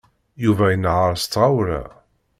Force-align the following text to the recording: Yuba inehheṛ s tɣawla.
Yuba 0.43 0.65
inehheṛ 0.75 1.11
s 1.21 1.23
tɣawla. 1.25 1.81